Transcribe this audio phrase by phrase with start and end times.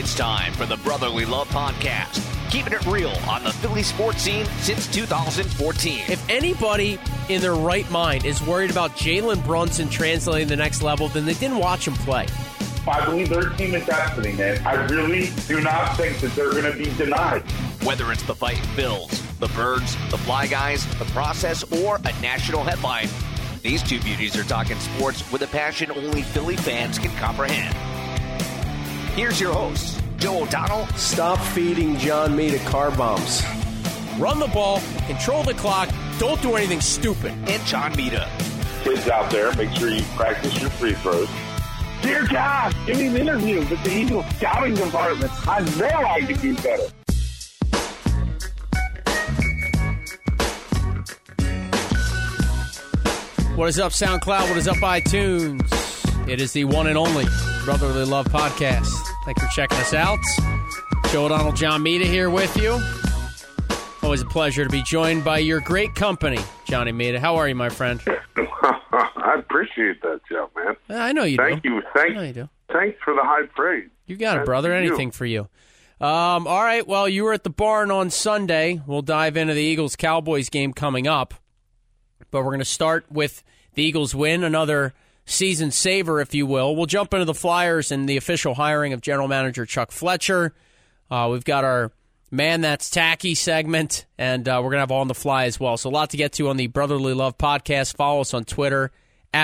[0.00, 4.46] It's time for the Brotherly Love Podcast, keeping it real on the Philly sports scene
[4.60, 6.04] since 2014.
[6.08, 11.08] If anybody in their right mind is worried about Jalen Brunson translating the next level,
[11.08, 12.28] then they didn't watch him play.
[12.86, 14.64] I believe their team is destiny, man.
[14.64, 17.42] I really do not think that they're going to be denied.
[17.82, 22.62] Whether it's the fight Bills, the Birds, the Fly Guys, the process, or a national
[22.62, 23.08] headline,
[23.64, 27.74] these two beauties are talking sports with a passion only Philly fans can comprehend.
[29.18, 30.86] Here's your host, Joe O'Donnell.
[30.94, 33.42] Stop feeding John Mita car bombs.
[34.16, 35.90] Run the ball, control the clock,
[36.20, 37.32] don't do anything stupid.
[37.48, 38.30] And John Mita.
[38.84, 41.28] Kids out there, make sure you practice your free throws.
[42.00, 45.32] Dear God, give me an interview with the Eagles scouting department.
[45.48, 46.88] I know I can do better.
[53.56, 54.48] What is up, SoundCloud?
[54.48, 56.28] What is up, iTunes?
[56.28, 57.24] It is the one and only
[57.64, 59.07] Brotherly Love Podcast.
[59.28, 60.18] Thanks for checking us out.
[61.12, 62.80] Joe O'Donnell, John Mita here with you.
[64.02, 67.20] Always a pleasure to be joined by your great company, Johnny Mita.
[67.20, 68.00] How are you, my friend?
[68.38, 70.76] I appreciate that, Joe, man.
[70.88, 71.68] I know you Thank do.
[71.74, 71.76] you.
[71.76, 72.48] I Thank know you do.
[72.72, 73.90] Thanks for the high praise.
[74.06, 74.70] You got it, That's brother.
[74.70, 74.76] you.
[74.88, 75.40] Anything for you.
[76.00, 76.88] Um, all right.
[76.88, 78.80] Well, you were at the barn on Sunday.
[78.86, 81.34] We'll dive into the Eagles Cowboys game coming up.
[82.30, 83.42] But we're going to start with
[83.74, 84.94] the Eagles win, another
[85.28, 86.74] season saver, if you will.
[86.74, 90.54] We'll jump into the Flyers and the official hiring of general manager Chuck Fletcher.
[91.10, 91.92] Uh, we've got our
[92.30, 95.58] Man That's Tacky segment, and uh, we're going to have all on the fly as
[95.58, 95.76] well.
[95.76, 97.96] So, a lot to get to on the Brotherly Love podcast.
[97.96, 98.90] Follow us on Twitter,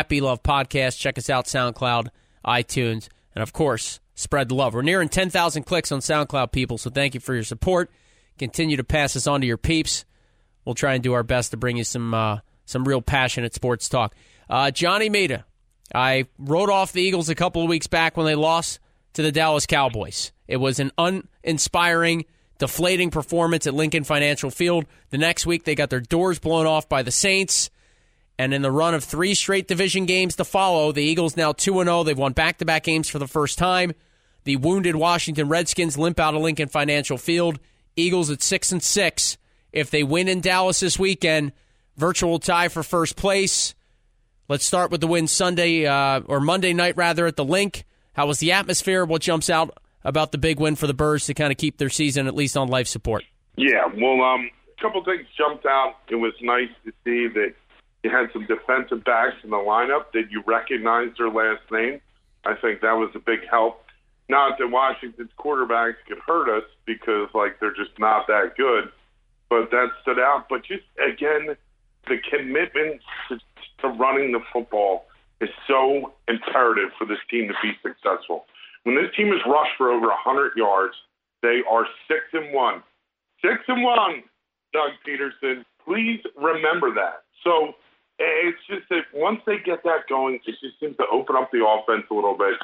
[0.09, 0.99] Be Love Podcast.
[0.99, 2.09] Check us out, SoundCloud,
[2.45, 4.75] iTunes, and of course, spread the love.
[4.75, 7.91] We're nearing 10,000 clicks on SoundCloud, people, so thank you for your support.
[8.39, 10.05] Continue to pass this on to your peeps.
[10.65, 13.89] We'll try and do our best to bring you some uh, some real passionate sports
[13.89, 14.15] talk.
[14.49, 15.45] Uh, Johnny Mita,
[15.93, 18.79] I wrote off the Eagles a couple of weeks back when they lost
[19.15, 20.33] to the Dallas Cowboys.
[20.47, 22.25] It was an uninspiring,
[22.59, 24.87] deflating performance at Lincoln Financial Field.
[25.11, 27.71] The next week, they got their doors blown off by the Saints.
[28.39, 31.85] And in the run of three straight division games to follow, the Eagles now 2
[31.85, 32.03] 0.
[32.03, 33.93] They've won back to back games for the first time.
[34.43, 37.61] The wounded Washington Redskins limp out of Lincoln Financial Field.
[37.97, 39.39] Eagles at 6 and 6.
[39.73, 41.53] If they win in Dallas this weekend,
[41.97, 43.75] virtual tie for first place.
[44.47, 47.85] Let's start with the win Sunday uh, or Monday night rather at the Linc.
[48.13, 49.07] How was the atmosphere?
[49.07, 51.89] What jumps out about the big win for the Birds to kind of keep their
[51.89, 53.25] season at least on life support?
[53.57, 55.95] Yeah, well, um, a couple things jumped out.
[56.11, 57.55] It was nice to see that
[58.03, 62.03] you had some defensive backs in the lineup that you recognized their last name.
[62.45, 63.83] I think that was a big help.
[64.29, 68.93] Not that Washington's quarterbacks could hurt us because like they're just not that good,
[69.49, 70.51] but that stood out.
[70.51, 71.57] But just again,
[72.07, 73.01] the commitment
[73.85, 75.07] to, running the football
[75.41, 78.47] is so imperative for this team to be successful.
[78.85, 80.95] When this team is rushed for over 100 yards,
[81.43, 82.83] they are six and one.
[83.43, 84.23] Six and one,
[84.73, 85.65] Doug Pederson.
[85.85, 87.25] Please remember that.
[87.43, 87.75] So
[88.19, 91.65] it's just that once they get that going, it just seems to open up the
[91.65, 92.55] offense a little bit.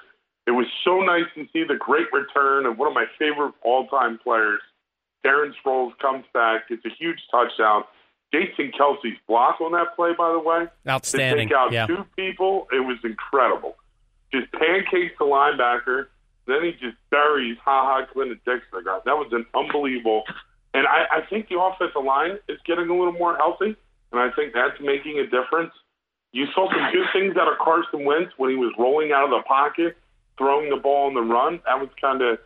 [0.46, 4.18] It was so nice to see the great return of one of my favorite all-time
[4.22, 4.60] players,
[5.24, 6.62] Darren Sproles, comes back.
[6.70, 7.84] It's a huge touchdown.
[8.32, 11.48] Jason Kelce's block on that play, by the way, Outstanding.
[11.48, 11.86] to take out yeah.
[11.86, 13.76] two people, it was incredible.
[14.32, 16.06] Just pancakes the linebacker,
[16.46, 18.84] then he just buries Ha Ha Clinton Dixon.
[18.84, 20.24] That was an unbelievable.
[20.74, 23.76] And I, I think the offensive line is getting a little more healthy,
[24.12, 25.72] and I think that's making a difference.
[26.32, 29.30] You saw some good things out of Carson Wentz when he was rolling out of
[29.30, 29.96] the pocket,
[30.38, 31.60] throwing the ball on the run.
[31.66, 32.38] That was kind of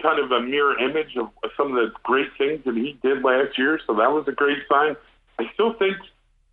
[0.00, 3.58] kind of a mirror image of some of the great things that he did last
[3.58, 3.80] year.
[3.86, 4.94] So that was a great sign.
[5.38, 5.96] I still think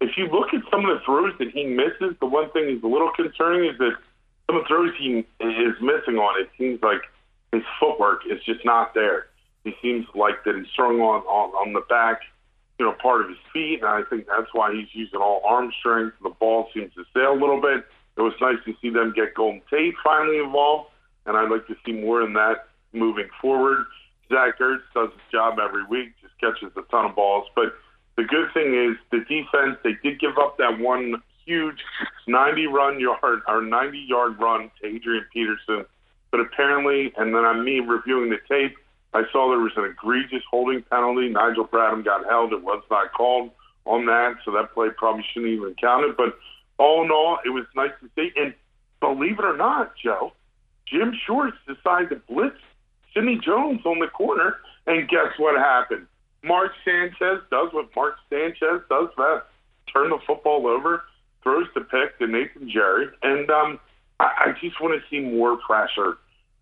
[0.02, 2.84] if you look at some of the throws that he misses, the one thing is
[2.84, 3.96] a little concerning is that
[4.48, 6.42] some of the throws he is missing on.
[6.42, 7.02] It seems like
[7.52, 9.28] his footwork is just not there.
[9.64, 12.20] He seems like that he's throwing on on, on the back,
[12.78, 15.72] you know, part of his feet, and I think that's why he's using all arm
[15.80, 16.18] strength.
[16.22, 17.86] The ball seems to sail a little bit.
[18.18, 20.90] It was nice to see them get Golden Tate finally involved,
[21.26, 23.86] and I'd like to see more in that moving forward.
[24.30, 27.48] Zach Ertz does his job every week, just catches a ton of balls.
[27.56, 27.74] But
[28.16, 31.80] the good thing is the defense, they did give up that one huge
[32.28, 35.86] 90 run yard or 90 yard run to Adrian Peterson.
[36.32, 38.76] But apparently, and then on me reviewing the tape,
[39.14, 41.30] I saw there was an egregious holding penalty.
[41.30, 42.54] Nigel Bradham got held.
[42.54, 43.52] It was not called
[43.86, 46.18] on that, so that play probably shouldn't even count it.
[46.18, 46.38] But
[46.80, 48.32] all in all, it was nice to see.
[48.36, 48.54] And
[49.00, 50.34] believe it or not, Joe,
[50.88, 52.58] Jim Schwartz decided to blitz
[53.14, 54.58] Sidney Jones on the corner,
[54.88, 56.08] and guess what happened?
[56.44, 59.46] Mark Sanchez does what Mark Sanchez does best:
[59.92, 61.04] turn the football over,
[61.42, 63.80] throws the pick to Nathan Gerry, and um,
[64.20, 66.18] I, I just want to see more pressure.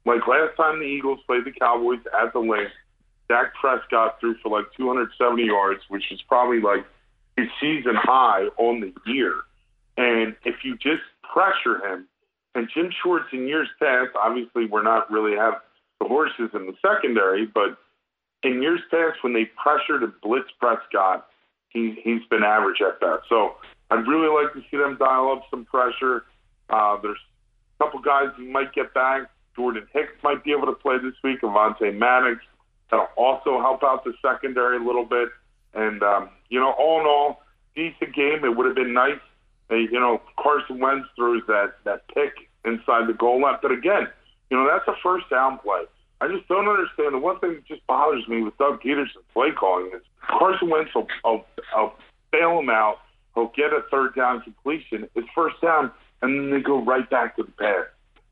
[0.06, 2.70] Like last time the Eagles played the Cowboys at the Linc,
[3.28, 6.86] Dak Prescott threw for like 270 yards, which is probably like
[7.38, 9.36] his season high on the year.
[9.98, 12.08] And if you just pressure him,
[12.56, 15.62] and Jim Schwartz in years past, obviously we're not really have
[16.00, 17.78] the horses in the secondary, but
[18.44, 21.28] in years past when they pressured and blitz Prescott,
[21.70, 23.24] he he's been average at best.
[23.30, 23.56] So
[23.90, 26.26] I'd really like to see them dial up some pressure.
[26.70, 27.20] Uh, there's
[27.80, 29.30] a couple guys who might get back.
[29.56, 31.42] Jordan Hicks might be able to play this week.
[31.42, 32.40] Avonte Maddox.
[32.90, 35.30] That'll also help out the secondary a little bit.
[35.74, 37.44] And um, you know, all in all,
[37.76, 38.44] decent game.
[38.44, 39.20] It would have been nice.
[39.70, 44.08] Hey, you know, Carson Wentz throws that that pick inside the goal line, but again,
[44.50, 45.84] you know, that's a first down play.
[46.22, 47.16] I just don't understand.
[47.16, 50.94] The one thing that just bothers me with Doug Pederson's play calling is Carson Wentz
[50.94, 51.46] will, will,
[51.76, 51.94] will
[52.32, 52.98] bail him out.
[53.34, 55.10] He'll get a third down completion.
[55.16, 55.90] It's first down,
[56.22, 57.88] and then they go right back to the pass.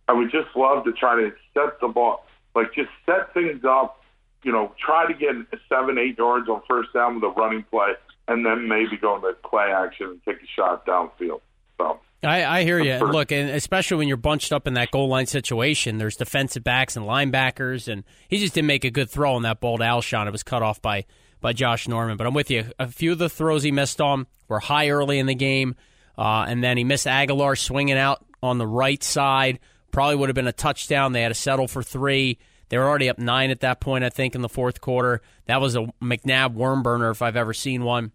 [0.07, 4.03] I would just love to try to set the ball, like just set things up.
[4.43, 5.35] You know, try to get
[5.67, 7.93] seven, eight yards on first down with a running play,
[8.27, 11.41] and then maybe go into play action and take a shot downfield.
[11.77, 11.99] So.
[12.23, 12.97] I, I hear you.
[12.97, 16.97] Look, and especially when you're bunched up in that goal line situation, there's defensive backs
[16.97, 20.27] and linebackers, and he just didn't make a good throw on that ball to Alshon.
[20.27, 21.05] It was cut off by
[21.41, 22.17] by Josh Norman.
[22.17, 22.65] But I'm with you.
[22.77, 25.75] A few of the throws he missed on were high early in the game,
[26.17, 29.59] uh, and then he missed Agholor swinging out on the right side.
[29.91, 31.13] Probably would have been a touchdown.
[31.13, 32.37] They had to settle for three.
[32.67, 35.21] They were already up nine at that point, I think, in the fourth quarter.
[35.45, 38.11] That was a McNabb worm burner if I've ever seen one.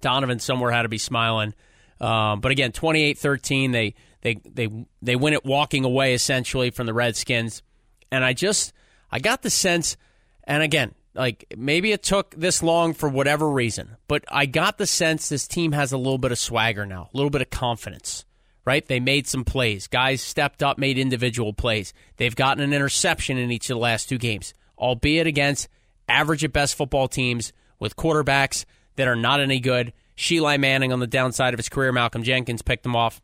[0.00, 1.54] Donovan somewhere had to be smiling.
[2.00, 3.94] Um, but again, 28-13, they
[4.24, 4.68] they they
[5.02, 7.62] they win it walking away essentially from the Redskins.
[8.10, 8.72] And I just
[9.10, 9.96] I got the sense
[10.44, 14.86] and again, like maybe it took this long for whatever reason, but I got the
[14.86, 18.24] sense this team has a little bit of swagger now, a little bit of confidence.
[18.66, 18.86] Right?
[18.86, 19.88] They made some plays.
[19.88, 21.92] Guys stepped up, made individual plays.
[22.16, 25.68] They've gotten an interception in each of the last two games, albeit against
[26.08, 28.64] average at best football teams with quarterbacks
[28.96, 31.92] that are not any good Sheeli Manning on the downside of his career.
[31.92, 33.20] Malcolm Jenkins picked him off.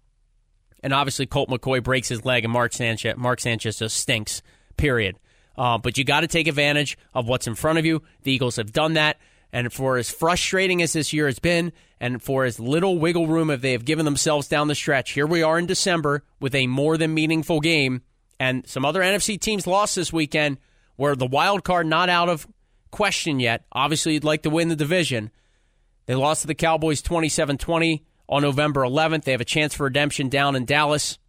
[0.83, 4.43] And obviously, Colt McCoy breaks his leg, and Mark Sanchez, Mark Sanchez just stinks,
[4.77, 5.19] period.
[5.57, 8.03] Uh, but you got to take advantage of what's in front of you.
[8.23, 9.19] The Eagles have done that.
[9.53, 13.51] And for as frustrating as this year has been, and for as little wiggle room
[13.51, 16.67] as they have given themselves down the stretch, here we are in December with a
[16.67, 18.03] more than meaningful game.
[18.39, 20.59] And some other NFC teams lost this weekend
[20.97, 22.47] where the wild card not out of
[22.91, 23.65] question yet.
[23.73, 25.31] Obviously, you'd like to win the division.
[26.11, 29.23] They lost to the Cowboys 27 20 on November 11th.
[29.23, 31.21] They have a chance for redemption down in Dallas,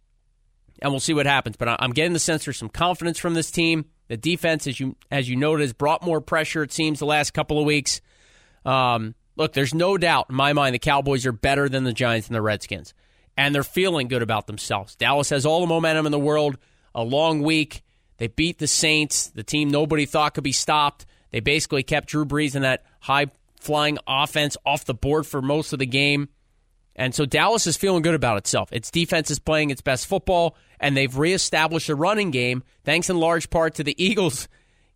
[0.80, 1.54] and we'll see what happens.
[1.56, 3.84] But I'm getting the sense there's some confidence from this team.
[4.08, 6.64] The defense, as you as you noted, has brought more pressure.
[6.64, 8.00] It seems the last couple of weeks.
[8.64, 12.26] Um, look, there's no doubt in my mind the Cowboys are better than the Giants
[12.26, 12.92] and the Redskins,
[13.36, 14.96] and they're feeling good about themselves.
[14.96, 16.58] Dallas has all the momentum in the world.
[16.92, 17.84] A long week.
[18.16, 21.06] They beat the Saints, the team nobody thought could be stopped.
[21.30, 23.26] They basically kept Drew Brees in that high
[23.62, 26.28] flying offense off the board for most of the game.
[26.96, 28.72] And so Dallas is feeling good about itself.
[28.72, 33.16] Its defense is playing its best football, and they've reestablished a running game, thanks in
[33.16, 34.48] large part to the Eagles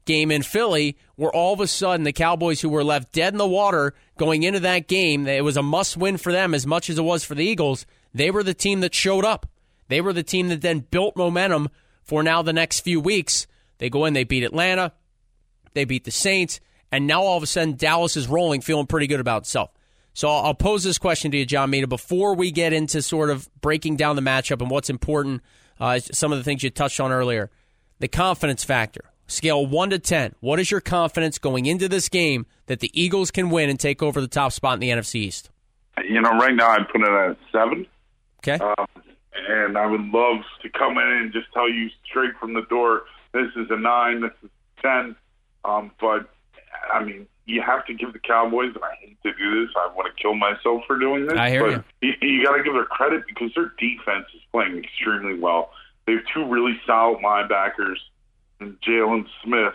[0.05, 3.39] game in Philly, where all of a sudden the Cowboys, who were left dead in
[3.39, 6.91] the water going into that game, it was a must win for them as much
[6.91, 7.87] as it was for the Eagles.
[8.13, 9.47] They were the team that showed up.
[9.89, 11.69] They were the team that then built momentum
[12.03, 13.47] for now the next few weeks.
[13.79, 14.93] They go in, they beat Atlanta,
[15.75, 16.61] they beat the Saints,
[16.93, 19.71] and now all of a sudden Dallas is rolling, feeling pretty good about itself.
[20.15, 23.51] So I'll pose this question to you, John Mita, before we get into sort of
[23.61, 25.43] breaking down the matchup and what's important,
[25.79, 27.51] uh, some of the things you touched on earlier.
[27.99, 30.35] The confidence factor, scale 1 to 10.
[30.41, 34.03] What is your confidence going into this game that the Eagles can win and take
[34.03, 35.51] over the top spot in the NFC East?
[36.09, 37.87] You know, right now I'd put it at 7.
[38.39, 38.63] Okay.
[38.65, 38.87] Um,
[39.49, 43.03] and I would love to come in and just tell you straight from the door
[43.33, 44.51] this is a 9, this is
[44.83, 45.15] 10.
[45.65, 46.31] Um, but
[46.93, 49.75] I mean, you have to give the Cowboys, and I hate to do this.
[49.77, 51.39] I want to kill myself for doing this.
[51.39, 52.13] I hear but you.
[52.21, 55.71] You, you got to give their credit because their defense is playing extremely well.
[56.07, 57.97] They have two really solid linebackers,
[58.61, 59.75] and Jaylon Smith,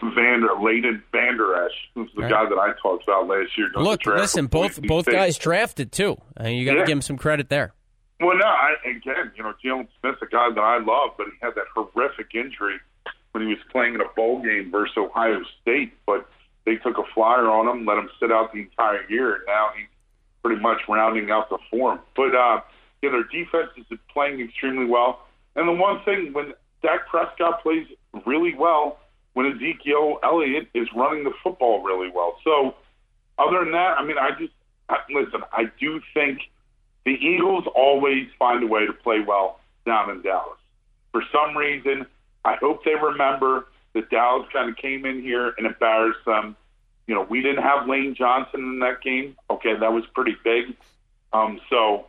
[0.00, 2.30] Vander Leighton Vander Esch, who's the right.
[2.30, 3.70] guy that I talked about last year.
[3.74, 5.12] Look, listen, both both State.
[5.12, 6.16] guys drafted too.
[6.36, 6.86] I mean, you got to yeah.
[6.86, 7.74] give them some credit there.
[8.20, 11.32] Well, no, I, again, you know, Jaylon Smith's a guy that I love, but he
[11.40, 12.78] had that horrific injury
[13.32, 16.28] when he was playing in a bowl game versus Ohio State, but
[16.64, 19.70] they took a flyer on him, let him sit out the entire year, and now
[19.76, 19.88] he's
[20.42, 22.00] pretty much rounding out the form.
[22.14, 22.60] But uh,
[23.02, 25.26] yeah, their defense is playing extremely well.
[25.56, 27.86] And the one thing when Dak Prescott plays
[28.26, 28.98] really well,
[29.34, 32.36] when Ezekiel Elliott is running the football really well.
[32.44, 32.74] So
[33.38, 34.52] other than that, I mean, I just
[34.88, 35.40] I, listen.
[35.52, 36.40] I do think
[37.04, 40.58] the Eagles always find a way to play well down in Dallas.
[41.12, 42.06] For some reason,
[42.44, 46.56] I hope they remember that Dallas kind of came in here and embarrassed them.
[47.06, 49.36] You know, we didn't have Lane Johnson in that game.
[49.50, 50.76] Okay, that was pretty big.
[51.32, 52.06] Um, so,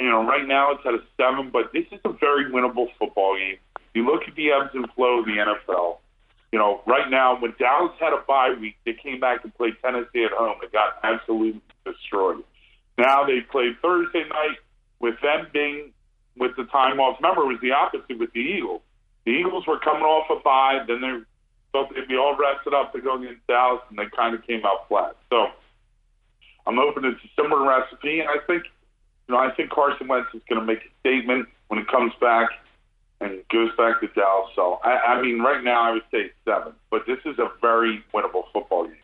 [0.00, 3.36] you know, right now it's at a seven, but this is a very winnable football
[3.36, 3.58] game.
[3.94, 5.98] You look at the ebbs and flow of the NFL.
[6.52, 9.74] You know, right now when Dallas had a bye week, they came back and played
[9.82, 12.42] Tennessee at home and got absolutely destroyed.
[12.98, 14.58] Now they played Thursday night
[15.00, 15.92] with them being
[16.36, 17.18] with the time off.
[17.20, 18.82] Remember, it was the opposite with the Eagles.
[19.24, 21.18] The Eagles were coming off a bye, then they
[21.72, 24.64] thought they'd be all rested up to go against Dallas, and they kind of came
[24.64, 25.16] out flat.
[25.30, 25.48] So
[26.66, 28.64] I'm hoping it's a similar recipe, and I think,
[29.26, 32.12] you know, I think Carson Wentz is going to make a statement when it comes
[32.20, 32.50] back
[33.20, 34.50] and goes back to Dallas.
[34.54, 38.04] So I, I mean, right now I would say seven, but this is a very
[38.12, 38.96] winnable football game.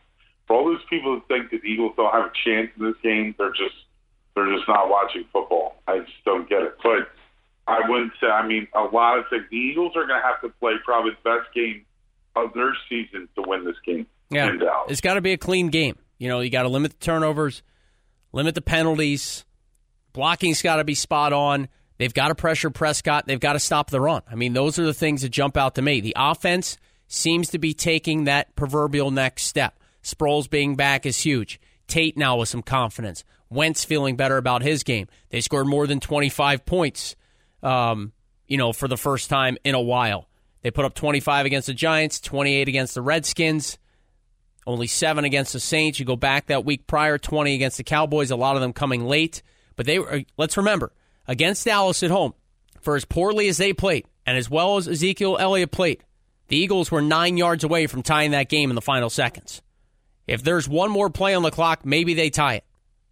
[0.47, 2.97] For all those people who think that the Eagles don't have a chance in this
[3.03, 3.75] game, they're just
[4.35, 5.77] they're just not watching football.
[5.87, 6.77] I just don't get it.
[6.83, 7.09] But
[7.71, 8.27] I wouldn't say.
[8.27, 9.45] I mean, a lot of things.
[9.51, 11.85] The Eagles are going to have to play probably the best game
[12.37, 14.07] of their season to win this game.
[14.31, 14.57] Yeah,
[14.89, 15.99] it's got to be a clean game.
[16.19, 17.63] You know, you got to limit the turnovers,
[18.33, 19.45] limit the penalties.
[20.13, 21.69] Blocking's got to be spot on.
[21.99, 23.27] They've got to pressure Prescott.
[23.27, 24.23] They've got to stop the run.
[24.31, 26.01] I mean, those are the things that jump out to me.
[26.01, 29.79] The offense seems to be taking that proverbial next step.
[30.03, 31.61] Sproles being back is huge.
[31.89, 33.25] Tate now with some confidence.
[33.51, 35.09] Wentz feeling better about his game.
[35.31, 37.17] They scored more than 25 points,
[37.63, 38.13] um,
[38.47, 40.29] you know, for the first time in a while.
[40.63, 43.79] They put up 25 against the Giants, 28 against the Redskins,
[44.67, 45.99] only seven against the Saints.
[45.99, 49.05] You go back that week prior, 20 against the Cowboys, a lot of them coming
[49.05, 49.43] late.
[49.77, 50.93] But they were, let's remember,
[51.27, 52.35] against Dallas at home,
[52.81, 56.05] for as poorly as they played and as well as Ezekiel Elliott played,
[56.49, 59.63] the Eagles were nine yards away from tying that game in the final seconds.
[60.27, 62.65] If there's one more play on the clock, maybe they tie it.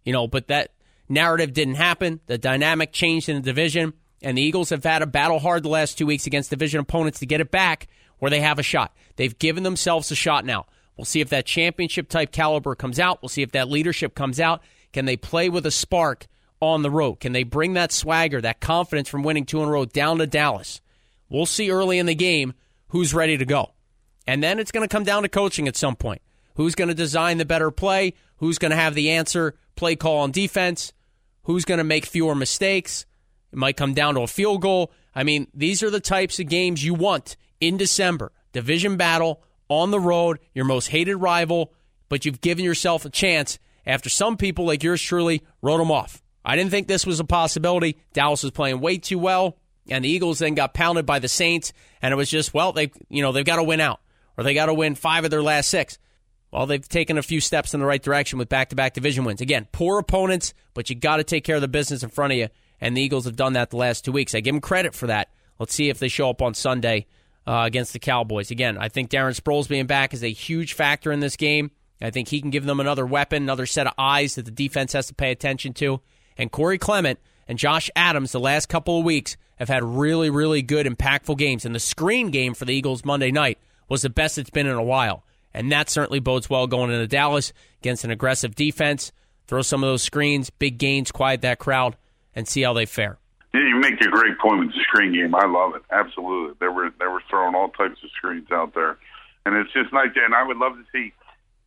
[0.03, 0.71] You know, but that
[1.07, 2.19] narrative didn't happen.
[2.27, 5.69] The dynamic changed in the division, and the Eagles have had a battle hard the
[5.69, 7.87] last two weeks against division opponents to get it back
[8.19, 8.93] where they have a shot.
[9.15, 10.65] They've given themselves a shot now.
[10.97, 13.21] We'll see if that championship type caliber comes out.
[13.21, 14.61] We'll see if that leadership comes out.
[14.91, 16.27] Can they play with a spark
[16.59, 17.21] on the road?
[17.21, 20.27] Can they bring that swagger, that confidence from winning two in a row down to
[20.27, 20.81] Dallas?
[21.29, 22.53] We'll see early in the game
[22.89, 23.71] who's ready to go.
[24.27, 26.21] And then it's going to come down to coaching at some point.
[26.55, 28.13] Who's going to design the better play?
[28.37, 30.91] Who's going to have the answer play call on defense?
[31.43, 33.05] Who's going to make fewer mistakes?
[33.51, 34.91] It might come down to a field goal.
[35.15, 38.31] I mean, these are the types of games you want in December.
[38.51, 41.73] Division battle on the road, your most hated rival,
[42.09, 46.21] but you've given yourself a chance after some people like yours truly wrote them off.
[46.43, 47.97] I didn't think this was a possibility.
[48.13, 51.73] Dallas was playing way too well, and the Eagles then got pounded by the Saints,
[52.01, 53.99] and it was just, well, they you know, they've got to win out
[54.37, 55.97] or they got to win 5 of their last 6.
[56.51, 59.25] Well, they've taken a few steps in the right direction with back to back division
[59.25, 59.41] wins.
[59.41, 62.39] Again, poor opponents, but you got to take care of the business in front of
[62.39, 62.47] you.
[62.81, 64.33] And the Eagles have done that the last two weeks.
[64.33, 65.29] I give them credit for that.
[65.59, 67.07] Let's see if they show up on Sunday
[67.45, 68.51] uh, against the Cowboys.
[68.51, 71.71] Again, I think Darren Sproles being back is a huge factor in this game.
[72.01, 74.93] I think he can give them another weapon, another set of eyes that the defense
[74.93, 75.99] has to pay attention to.
[76.37, 80.61] And Corey Clement and Josh Adams, the last couple of weeks, have had really, really
[80.61, 81.65] good, impactful games.
[81.65, 83.57] And the screen game for the Eagles Monday night
[83.89, 85.25] was the best it's been in a while.
[85.53, 89.11] And that certainly bodes well going into Dallas against an aggressive defense.
[89.47, 91.97] Throw some of those screens, big gains, quiet that crowd,
[92.35, 93.17] and see how they fare.
[93.53, 95.33] Yeah, you make a great point with the screen game.
[95.33, 95.81] I love it.
[95.91, 96.55] Absolutely.
[96.59, 98.97] They were they were throwing all types of screens out there.
[99.45, 101.13] And it's just nice and I would love to see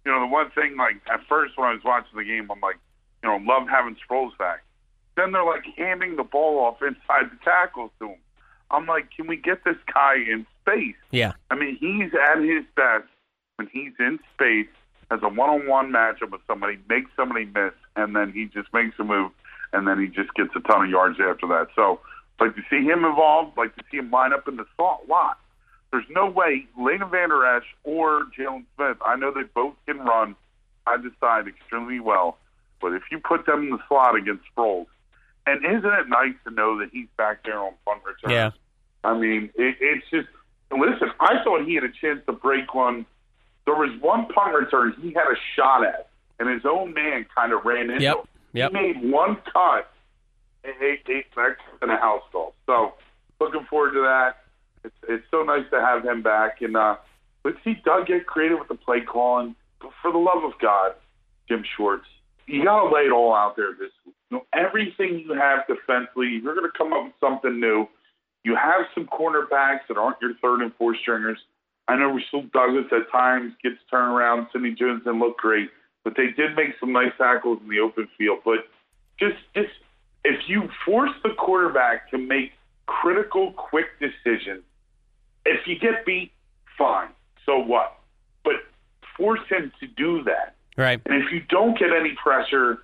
[0.04, 2.60] you know, the one thing like at first when I was watching the game I'm
[2.60, 2.78] like,
[3.22, 4.62] you know, love having Sproles back.
[5.16, 8.18] Then they're like handing the ball off inside the tackles to him.
[8.70, 10.96] I'm like, can we get this guy in space?
[11.10, 11.32] Yeah.
[11.50, 13.08] I mean, he's at his best
[13.56, 14.72] when he's in space,
[15.10, 19.04] has a one-on-one matchup with somebody, makes somebody miss, and then he just makes a
[19.04, 19.30] move,
[19.72, 21.68] and then he just gets a ton of yards after that.
[21.74, 22.00] So,
[22.40, 25.38] like to see him evolve, like to see him line up in the slot lot.
[25.90, 28.96] There's no way Leighton Vander Esch or Jaylon Smith.
[29.04, 30.34] I know they both can run.
[30.86, 32.38] I decide extremely well,
[32.80, 34.86] but if you put them in the slot against Sproles,
[35.46, 38.32] and isn't it nice to know that he's back there on punt returns?
[38.32, 38.50] Yeah.
[39.04, 40.28] I mean, it, it's just
[40.70, 41.10] listen.
[41.20, 43.06] I thought he had a chance to break one
[43.64, 47.52] there was one punt return he had a shot at, and his own man kind
[47.52, 48.16] of ran into yep.
[48.16, 48.24] him.
[48.52, 48.72] Yep.
[48.72, 49.90] He made one cut,
[50.64, 51.26] and eight, eight
[51.82, 52.54] in a house call.
[52.66, 52.94] So
[53.40, 54.36] looking forward to that.
[54.84, 56.96] It's, it's so nice to have him back, and uh,
[57.44, 59.54] let's see Doug get creative with the play calling.
[59.80, 60.92] But for the love of God,
[61.48, 62.06] Jim Schwartz,
[62.46, 64.14] you got to lay it all out there this week.
[64.30, 67.86] You know, everything you have defensively, you're going to come up with something new.
[68.44, 71.38] You have some cornerbacks that aren't your third and fourth stringers.
[71.86, 74.48] I know Rasul Douglas at times gets turned around.
[74.52, 75.70] Sidney Jones didn't look great,
[76.04, 78.40] but they did make some nice tackles in the open field.
[78.44, 78.66] But
[79.18, 79.70] just, just
[80.24, 82.52] if you force the quarterback to make
[82.86, 84.62] critical, quick decisions,
[85.44, 86.32] if you get beat,
[86.78, 87.08] fine.
[87.46, 87.98] So what?
[88.44, 88.54] But
[89.16, 90.54] force him to do that.
[90.76, 91.00] Right.
[91.06, 92.78] And if you don't get any pressure,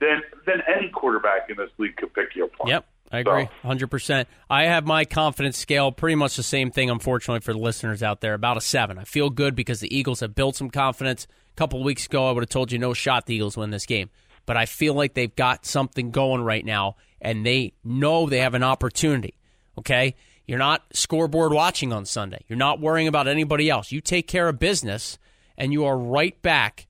[0.00, 2.68] then then any quarterback in this league could pick you apart.
[2.68, 2.86] Yep.
[3.12, 4.28] I agree, hundred percent.
[4.50, 6.90] I have my confidence scale pretty much the same thing.
[6.90, 8.98] Unfortunately for the listeners out there, about a seven.
[8.98, 11.28] I feel good because the Eagles have built some confidence.
[11.54, 13.86] A couple weeks ago, I would have told you no shot the Eagles win this
[13.86, 14.10] game,
[14.44, 18.54] but I feel like they've got something going right now, and they know they have
[18.54, 19.34] an opportunity.
[19.78, 20.14] Okay,
[20.46, 22.44] you're not scoreboard watching on Sunday.
[22.48, 23.92] You're not worrying about anybody else.
[23.92, 25.18] You take care of business,
[25.56, 26.86] and you are right back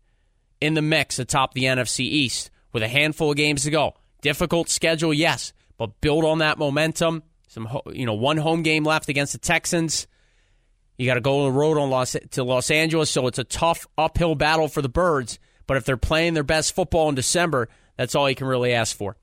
[0.61, 3.94] in the mix atop the NFC East with a handful of games to go.
[4.23, 7.23] Difficult schedule, yes but build on that momentum.
[7.49, 10.06] Some, you know, one home game left against the Texans.
[10.96, 13.44] You got to go on the road on Los, to Los Angeles, so it's a
[13.44, 15.38] tough uphill battle for the Birds.
[15.66, 18.96] But if they're playing their best football in December, that's all you can really ask
[18.96, 19.16] for.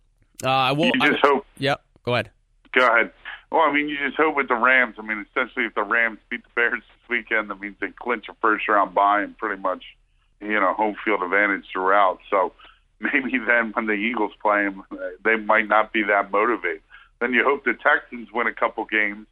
[0.43, 0.87] Uh, I will.
[0.87, 1.45] You just I, hope.
[1.57, 1.81] Yep.
[2.03, 2.31] Go ahead.
[2.73, 3.11] Go ahead.
[3.51, 4.95] Well, I mean, you just hope with the Rams.
[4.97, 8.25] I mean, essentially, if the Rams beat the Bears this weekend, that means they clinch
[8.29, 9.83] a first round bye and pretty much,
[10.39, 12.19] you know, home field advantage throughout.
[12.29, 12.53] So
[12.99, 14.83] maybe then when the Eagles play them,
[15.23, 16.81] they might not be that motivated.
[17.19, 19.27] Then you hope the Texans win a couple games.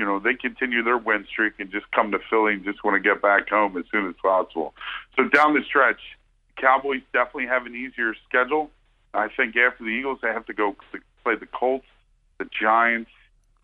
[0.00, 2.94] You know, they continue their win streak and just come to Philly and just want
[2.94, 4.72] to get back home as soon as possible.
[5.14, 6.00] So down the stretch,
[6.56, 8.70] Cowboys definitely have an easier schedule.
[9.12, 10.74] I think after the Eagles, they have to go
[11.22, 11.84] play the Colts,
[12.38, 13.10] the Giants,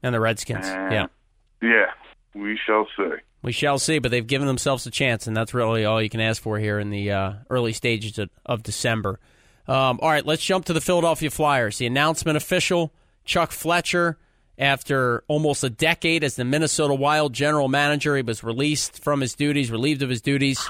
[0.03, 0.67] and the Redskins.
[0.67, 1.07] And, yeah,
[1.63, 1.87] yeah,
[2.35, 3.15] we shall see.
[3.41, 6.21] We shall see, but they've given themselves a chance, and that's really all you can
[6.21, 9.21] ask for here in the uh, early stages of, of December.
[9.67, 11.79] Um, all right, let's jump to the Philadelphia Flyers.
[11.79, 12.93] The announcement official,
[13.25, 14.19] Chuck Fletcher,
[14.59, 19.35] after almost a decade as the Minnesota Wild general manager, he was released from his
[19.35, 20.67] duties, relieved of his duties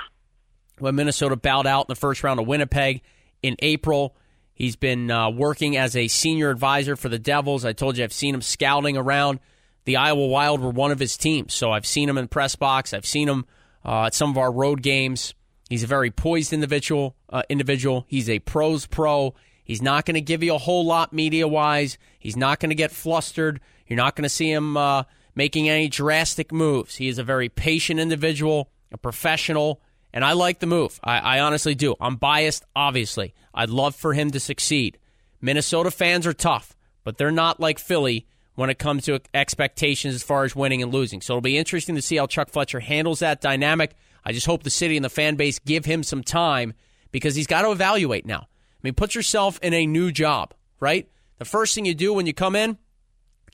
[0.78, 3.02] when Minnesota bowed out in the first round of Winnipeg
[3.42, 4.16] in April.
[4.54, 7.64] He's been uh, working as a senior advisor for the Devils.
[7.64, 9.38] I told you I've seen him scouting around.
[9.84, 12.92] The Iowa Wild were one of his teams, so I've seen him in press box.
[12.92, 13.44] I've seen him
[13.84, 15.34] uh, at some of our road games.
[15.68, 17.14] He's a very poised individual.
[17.28, 18.04] Uh, individual.
[18.08, 19.34] He's a pros pro.
[19.62, 21.98] He's not going to give you a whole lot media wise.
[22.18, 23.60] He's not going to get flustered.
[23.86, 26.96] You're not going to see him uh, making any drastic moves.
[26.96, 29.80] He is a very patient individual, a professional,
[30.12, 30.98] and I like the move.
[31.04, 31.94] I, I honestly do.
[32.00, 33.34] I'm biased, obviously.
[33.54, 34.98] I'd love for him to succeed.
[35.40, 40.22] Minnesota fans are tough, but they're not like Philly when it comes to expectations as
[40.22, 41.20] far as winning and losing.
[41.20, 43.94] So it'll be interesting to see how Chuck Fletcher handles that dynamic.
[44.24, 46.74] I just hope the city and the fan base give him some time
[47.12, 48.48] because he's got to evaluate now.
[48.48, 51.08] I mean, put yourself in a new job, right?
[51.38, 52.78] The first thing you do when you come in,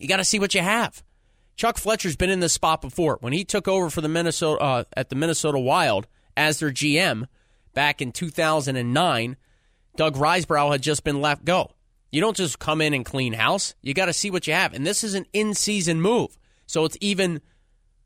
[0.02, 1.02] you got to see what you have.
[1.56, 3.18] Chuck Fletcher's been in this spot before.
[3.20, 7.26] When he took over for the Minnesota uh, at the Minnesota Wild as their GM
[7.74, 9.36] back in 2009,
[9.96, 11.72] Doug Risebrough had just been let go.
[12.10, 13.74] You don't just come in and clean house.
[13.80, 14.74] You got to see what you have.
[14.74, 16.36] And this is an in-season move.
[16.66, 17.40] So it's even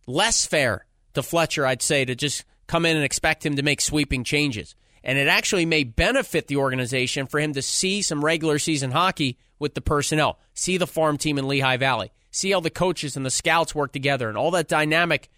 [0.07, 3.81] less fair to Fletcher, I'd say, to just come in and expect him to make
[3.81, 4.75] sweeping changes.
[5.03, 9.39] And it actually may benefit the organization for him to see some regular season hockey
[9.59, 13.25] with the personnel, see the farm team in Lehigh Valley, see how the coaches and
[13.25, 15.29] the scouts work together and all that dynamic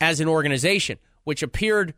[0.00, 1.94] as an organization, which appeared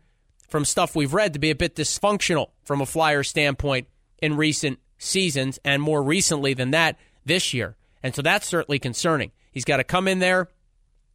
[0.48, 3.88] from stuff we've read to be a bit dysfunctional from a Flyer standpoint
[4.20, 7.76] in recent seasons, and more recently than that, this year.
[8.02, 9.33] And so that's certainly concerning.
[9.52, 10.48] He's got to come in there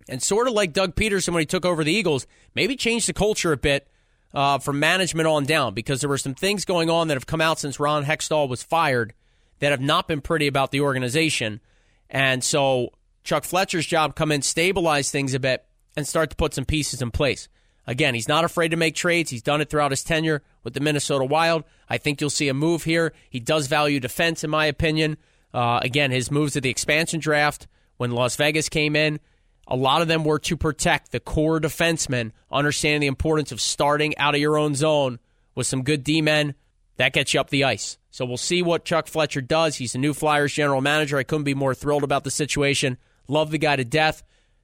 [0.10, 3.14] and sort of like Doug Pederson when he took over the Eagles, maybe change the
[3.14, 3.88] culture a bit
[4.34, 7.42] uh, from management on down because there were some things going on that have come
[7.42, 9.14] out since Ron Hextall was fired
[9.62, 11.62] that have not been pretty about the organization.
[12.10, 12.92] And so
[13.24, 17.02] Chuck Fletcher's job come in, stabilize things a bit, and start to put some pieces
[17.02, 17.48] in place.
[17.88, 19.32] Again, he's not afraid to make trades.
[19.32, 21.64] He's done it throughout his tenure with the Minnesota Wild.
[21.90, 23.14] I think you'll see a move here.
[23.30, 25.18] He does value defense, in my opinion.
[25.54, 29.22] Uh, again, his moves at the expansion draft when Las Vegas came in
[29.72, 34.18] a lot of them were to protect the core defensemen, understanding the importance of starting
[34.18, 35.18] out of your own zone
[35.56, 36.56] with some good D men.
[36.98, 37.98] That gets you up the ice.
[38.12, 39.78] So we'll see what Chuck Fletcher does.
[39.78, 41.18] He's the new Flyers general manager.
[41.18, 42.98] I couldn't be more thrilled about the situation.
[43.28, 44.24] Love the guy to death.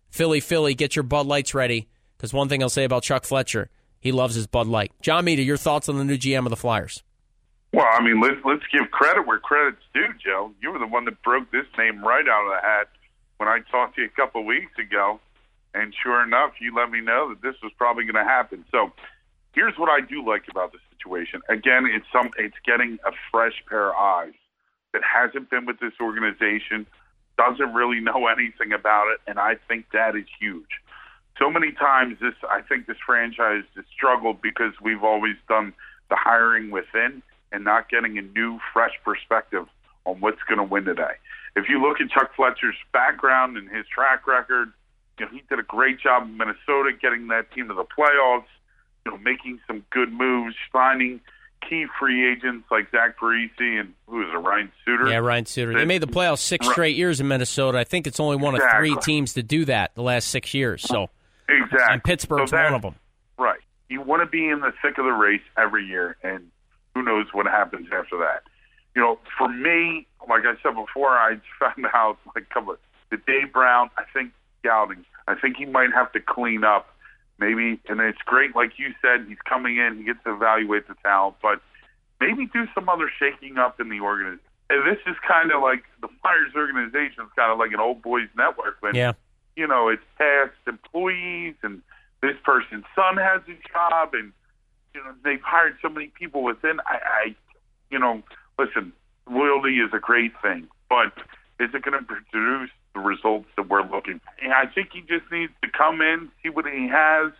[0.10, 1.88] Philly, Philly, get your Bud Lights ready.
[2.18, 4.92] Because one thing I'll say about Chuck Fletcher, he loves his Bud Light.
[5.02, 7.04] John Mita, your thoughts on the new GM of the Flyers?
[7.74, 10.52] Well, I mean, let's let's give credit where credit's due, Joe.
[10.62, 12.88] You were the one that broke this name right out of the hat
[13.38, 15.20] when I talked to you a couple of weeks ago,
[15.74, 18.66] and sure enough, you let me know that this was probably going to happen.
[18.72, 18.92] So
[19.54, 21.42] here's what I do like about the situation.
[21.50, 24.34] Again, it's some it's getting a fresh pair of eyes
[24.94, 26.86] that hasn't been with this organization,
[27.38, 30.82] doesn't really know anything about it, and I think that is huge.
[31.40, 35.74] So many times this I think this franchise has struggled because we've always done
[36.10, 39.68] the hiring within and not getting a new fresh perspective
[40.06, 41.16] on what's going to win today
[41.58, 44.72] if you look at Chuck Fletcher's background and his track record,
[45.18, 48.46] you know, he did a great job in Minnesota getting that team to the playoffs.
[49.08, 51.22] You know, making some good moves, finding
[51.67, 55.10] key free agents like Zach Parise and who is it, Ryan Suter?
[55.10, 55.74] Yeah, Ryan Suter.
[55.74, 57.78] They made the playoffs six straight years in Minnesota.
[57.78, 58.91] I think it's only one exactly.
[58.91, 60.82] of three teams to do that the last six years.
[60.84, 61.10] So
[61.48, 62.96] exactly, and Pittsburgh's so one of them.
[63.39, 63.60] Right.
[63.89, 66.52] You want to be in the thick of the race every year, and
[66.93, 68.43] who knows what happens after that.
[68.93, 72.80] You know, for me, like I said before, I found out like a couple of,
[73.10, 73.89] the Dave Brown.
[73.98, 75.06] I think scouting.
[75.30, 76.88] I think he might have to clean up
[77.39, 80.95] maybe, and it's great, like you said, he's coming in, he gets to evaluate the
[81.04, 81.62] talent, but
[82.19, 84.41] maybe do some other shaking up in the organization.
[84.69, 88.02] And this is kind of like the Flyers organization is kind of like an old
[88.02, 88.78] boys network.
[88.82, 89.13] When, yeah.
[89.56, 91.82] You know, it's past employees, and
[92.21, 94.32] this person's son has a job, and
[94.93, 96.80] you know they've hired so many people within.
[96.82, 97.36] I, I
[97.89, 98.21] you know,
[98.60, 98.93] listen,
[99.30, 101.13] loyalty is a great thing, but
[101.60, 104.44] is it going to produce the results that we're looking for?
[104.44, 107.32] And I think he just needs to come in, see what he has.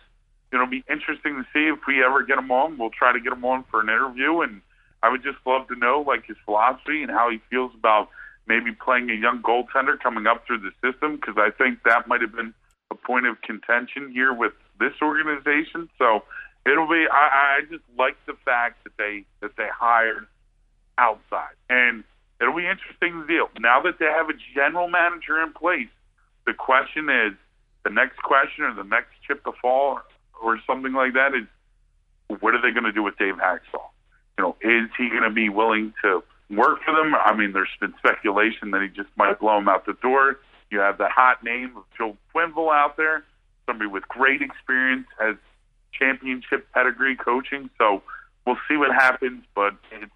[0.52, 2.78] It'll be interesting to see if we ever get him on.
[2.78, 4.62] We'll try to get him on for an interview, and
[5.02, 8.08] I would just love to know like his philosophy and how he feels about
[8.46, 12.22] maybe playing a young goaltender coming up through the system because I think that might
[12.22, 12.54] have been
[12.90, 15.90] a point of contention here with this organization.
[15.98, 16.24] So
[16.64, 17.04] it'll be.
[17.10, 20.26] I, I just like the fact that they that they hired
[20.96, 22.04] outside, and
[22.40, 23.48] it'll be interesting to deal.
[23.60, 25.88] Now that they have a general manager in place,
[26.46, 27.34] the question is
[27.84, 30.00] the next question or the next chip to fall
[30.42, 31.46] or something like that is
[32.40, 33.88] what are they going to do with Dave Hakstol?
[34.38, 37.14] You know, is he going to be willing to work for them?
[37.14, 40.38] I mean, there's been speculation that he just might blow him out the door.
[40.70, 43.24] You have the hot name of Joe Quenneville out there,
[43.66, 45.36] somebody with great experience, has
[45.92, 47.70] championship pedigree coaching.
[47.78, 48.02] So
[48.46, 50.12] we'll see what happens, but it's,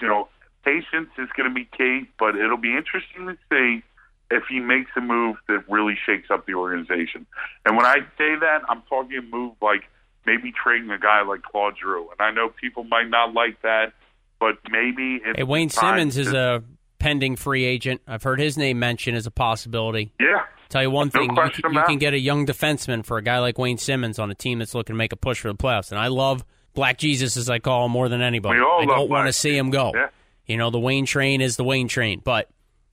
[0.00, 0.28] you know,
[0.64, 2.08] patience is going to be key.
[2.18, 3.82] But it'll be interesting to see
[4.30, 7.26] if he makes a move that really shakes up the organization.
[7.66, 9.82] And when I say that, I'm talking a move like
[10.24, 12.08] maybe trading a guy like Claude Giroux.
[12.10, 13.92] And I know people might not like that,
[14.38, 16.62] but maybe hey, Wayne Simmonds is a
[16.98, 18.02] pending free agent.
[18.06, 20.12] I've heard his name mentioned as a possibility.
[20.20, 20.44] Yeah.
[20.68, 23.40] Tell you one thing, you, can, you can get a young defenseman for a guy
[23.40, 25.90] like Wayne Simmonds on a team that's looking to make a push for the playoffs.
[25.90, 26.44] And I love
[26.74, 28.60] Black Jesus, as I call him, more than anybody.
[28.60, 29.90] I don't want to see him go.
[29.92, 30.10] Yeah.
[30.50, 32.50] You know, the Wayne train is the Wayne train, but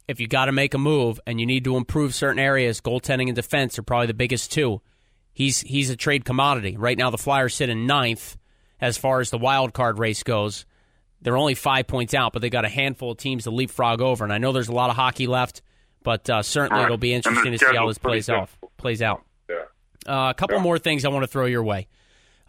[0.07, 3.29] if you got to make a move and you need to improve certain areas, goaltending
[3.29, 4.79] and defense are probably the biggest two.
[5.33, 6.77] He's he's a trade commodity.
[6.77, 8.37] Right now, the Flyers sit in ninth
[8.79, 10.67] as far as the wild card race goes.
[11.23, 14.23] They're only five points out, but they got a handful of teams to leapfrog over.
[14.23, 15.63] And I know there's a lot of hockey left,
[16.03, 19.23] but uh, certainly it'll be interesting to see how this plays off plays out.
[19.49, 19.55] Yeah.
[20.05, 20.61] Uh, a couple yeah.
[20.61, 21.87] more things I want to throw your way.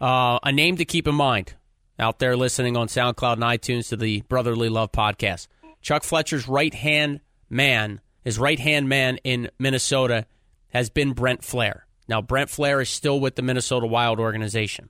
[0.03, 1.55] Uh, a name to keep in mind
[1.99, 5.49] out there listening on SoundCloud and iTunes to the Brotherly Love podcast.
[5.81, 10.27] Chuck Fletcher's right hand man, his right hand man in Minnesota,
[10.69, 11.83] has been Brent Flahr.
[12.09, 14.89] Now, Brent Flahr is still with the Minnesota Wild organization,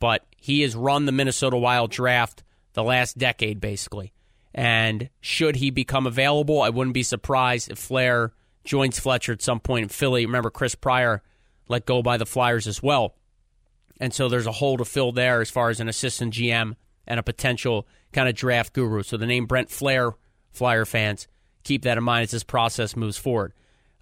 [0.00, 4.12] but he has run the Minnesota Wild draft the last decade, basically.
[4.54, 8.32] And should he become available, I wouldn't be surprised if Flahr
[8.64, 10.26] joins Fletcher at some point in Philly.
[10.26, 11.22] Remember, Chris Pryor
[11.68, 13.14] let go by the Flyers as well.
[14.00, 16.74] And so there's a hole to fill there as far as an assistant GM
[17.06, 19.02] and a potential kind of draft guru.
[19.02, 20.14] So the name Brent Flahr,
[20.52, 21.26] Flyer fans,
[21.64, 23.52] keep that in mind as this process moves forward.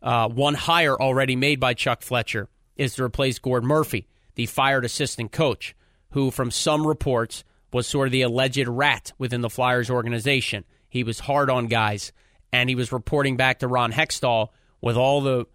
[0.03, 4.85] Uh, one hire already made by Chuck Fletcher is to replace Gord Murphy, the fired
[4.85, 5.75] assistant coach,
[6.11, 10.65] who, from some reports, was sort of the alleged rat within the Flyers organization.
[10.89, 12.13] He was hard on guys,
[12.53, 14.49] and he was reporting back to Ron Hextall
[14.81, 15.47] with all the,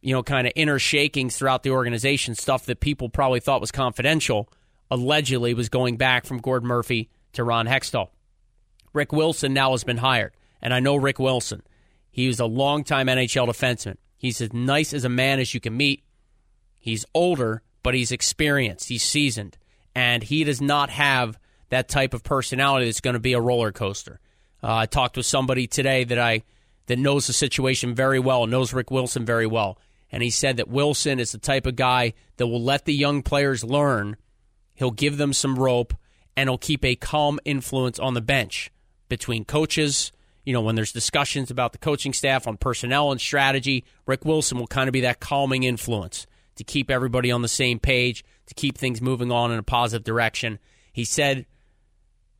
[0.00, 3.72] you know, kind of inner shakings throughout the organization, stuff that people probably thought was
[3.72, 4.48] confidential,
[4.90, 8.08] allegedly was going back from Gord Murphy to Ron Hextall.
[8.92, 10.32] Rick Wilson now has been hired.
[10.60, 11.62] And I know Rick Wilson.
[12.10, 13.96] He was a longtime NHL defenseman.
[14.16, 16.02] He's as nice as a man as you can meet.
[16.78, 18.88] He's older, but he's experienced.
[18.88, 19.56] He's seasoned.
[19.94, 21.38] And he does not have
[21.70, 24.20] that type of personality that's going to be a roller coaster.
[24.62, 26.42] Uh, I talked with somebody today that I
[26.86, 29.78] that knows the situation very well, knows Rick Wilson very well,
[30.10, 33.22] and he said that Wilson is the type of guy that will let the young
[33.22, 34.16] players learn.
[34.74, 35.94] He'll give them some rope,
[36.36, 38.70] and he'll keep a calm influence on the bench
[39.08, 40.12] between coaches,
[40.44, 44.58] you know, when there's discussions about the coaching staff on personnel and strategy, Rick Wilson
[44.58, 48.54] will kind of be that calming influence to keep everybody on the same page, to
[48.54, 50.58] keep things moving on in a positive direction.
[50.92, 51.46] He said,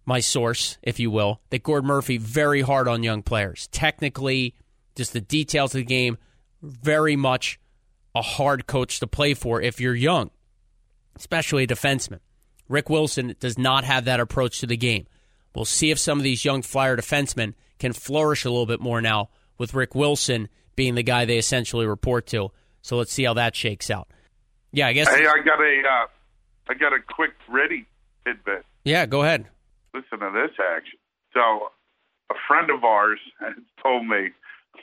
[0.07, 3.69] my source, if you will, that Gord Murphy very hard on young players.
[3.73, 4.55] Technically,
[4.95, 6.17] just the details of the game,
[6.63, 7.59] very much
[8.15, 10.31] a hard coach to play for if you're young,
[11.17, 12.21] especially a defenseman.
[12.69, 15.07] Rick Wilson does not have that approach to the game.
[15.55, 19.01] We'll see if some of these young flyer defensemen can flourish a little bit more
[19.01, 22.51] now with Rick Wilson being the guy they essentially report to.
[22.83, 24.09] So let's see how that shakes out.
[24.73, 25.09] Yeah, I guess.
[25.09, 26.07] Hey, I got a, uh,
[26.69, 27.87] I got a quick ready
[28.25, 28.65] tidbit.
[28.85, 29.47] Yeah, go ahead.
[29.95, 30.99] Listen to this action.
[31.33, 31.69] So,
[32.31, 34.31] a friend of ours has told me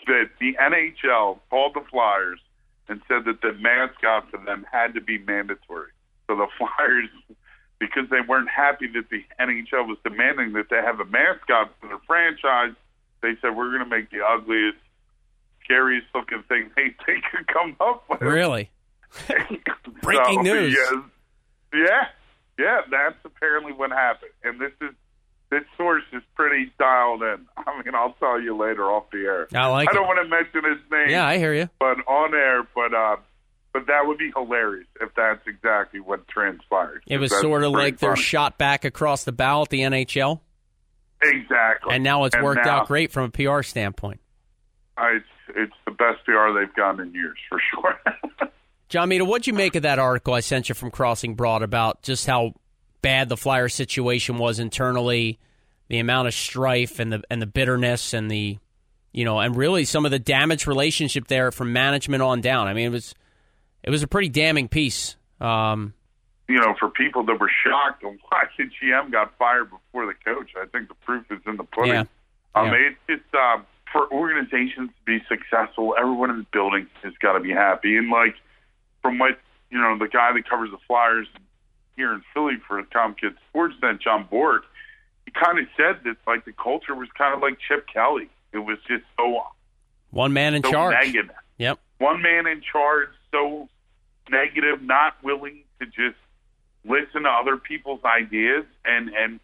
[0.08, 2.39] that the NHL called the Flyers
[2.88, 5.89] and said that the mascot for them had to be mandatory.
[6.27, 7.10] So the Flyers,
[7.79, 11.88] because they weren't happy that the NHL was demanding that they have a mascot for
[11.88, 12.75] their franchise,
[13.21, 14.77] they said we're going to make the ugliest,
[15.63, 18.21] scariest looking thing they, they could come up with.
[18.21, 18.69] Really?
[20.01, 20.73] Breaking So, news.
[20.73, 20.93] yes.
[21.73, 22.08] Yeah,
[22.58, 24.31] yeah, that's apparently what happened.
[24.43, 24.95] And this is
[25.60, 27.46] this source is pretty dialed in.
[27.58, 29.48] I mean, I'll tell you later off the air.
[29.56, 30.08] I like I don't it.
[30.08, 31.10] want to mention his name.
[31.10, 31.70] Yeah, I hear you.
[31.80, 32.63] but on air.
[32.76, 33.18] But uh,
[33.74, 37.04] but that would be hilarious if that's exactly what transpired.
[37.08, 40.39] It was sort of like they're shot back across the bow at the NHL,
[41.22, 41.94] exactly.
[41.94, 44.20] and now it's worked now, out great from a PR standpoint.
[44.98, 48.50] uh, It's it's the best PR they've gotten in years for sure.
[48.89, 52.02] John Mita, what'd you make of that article I sent you from Crossing Broad about
[52.02, 52.54] just how
[53.06, 55.38] bad the Flyer situation was internally,
[55.89, 58.58] the amount of strife and the and the bitterness and the
[59.13, 62.68] you know, and really some of the damaged relationship there from management on down.
[62.68, 63.13] I mean, it was
[63.84, 65.18] it was a pretty damning piece.
[65.39, 65.94] Um,
[66.50, 70.15] you know, for people that were shocked on why the GM got fired before the
[70.26, 71.94] coach, I think the proof is in the pudding.
[71.94, 72.04] Yeah.
[72.56, 72.89] Um, Yeah.
[72.89, 77.39] It's just um, for organizations to be successful, everyone in the building has got to
[77.39, 77.98] be happy.
[77.98, 78.34] And like
[79.04, 79.39] from what
[79.70, 81.28] you know, the guy that covers the Flyers
[81.95, 84.62] here in Philly for Tom Kidd Sportsnet, John Boruk,
[85.25, 88.29] he kind of said that like the culture was kind of like Chip Kelly.
[88.51, 89.41] It was just so
[90.12, 90.95] one man in so charge.
[91.03, 91.79] negative Yep.
[91.99, 93.69] one man in charge, so
[94.29, 96.17] negative, not willing to just
[96.84, 99.39] listen to other people's ideas, and and